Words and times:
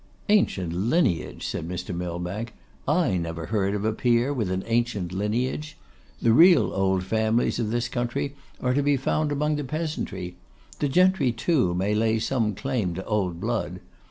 'Ancient 0.29 0.73
lineage!' 0.73 1.45
said 1.45 1.67
Mr. 1.67 1.93
Millbank; 1.95 2.55
'I 2.87 3.17
never 3.17 3.45
heard 3.45 3.75
of 3.75 3.85
a 3.85 3.93
peer 3.93 4.33
with 4.33 4.49
an 4.49 4.63
ancient 4.65 5.13
lineage. 5.13 5.77
The 6.19 6.33
real 6.33 6.73
old 6.73 7.03
families 7.03 7.59
of 7.59 7.69
this 7.69 7.87
country 7.87 8.33
are 8.59 8.73
to 8.73 8.81
be 8.81 8.97
found 8.97 9.31
among 9.31 9.57
the 9.57 9.63
peasantry; 9.63 10.37
the 10.79 10.89
gentry, 10.89 11.31
too, 11.31 11.75
may 11.75 11.93
lay 11.93 12.17
some 12.17 12.55
claim 12.55 12.95
to 12.95 13.05
old 13.05 13.39
blood. 13.39 13.79